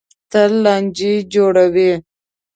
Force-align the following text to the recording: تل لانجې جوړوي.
تل 0.31 0.51
لانجې 0.63 1.13
جوړوي. 1.33 1.91